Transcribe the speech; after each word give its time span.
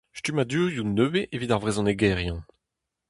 Stummadurioù 0.17 0.85
nevez 0.87 1.29
evit 1.33 1.51
ar 1.53 1.59
vrezhonegerien. 1.61 2.39